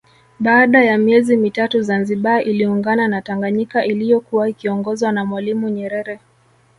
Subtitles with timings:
[0.39, 6.19] Baada ya miezi mitatu Zanzibar iliungana na Tanganyika iliyokuwa ikiongozwa na Mwalimu Nyerere